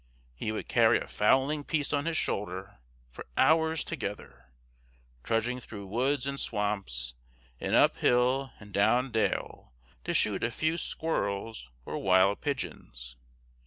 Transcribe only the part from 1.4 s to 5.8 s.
piece on his shoulder, for hours together, trudging